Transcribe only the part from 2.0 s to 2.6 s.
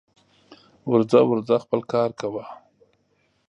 کوه